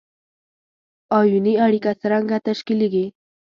[1.19, 3.05] آیوني اړیکه څرنګه تشکیلیږي؟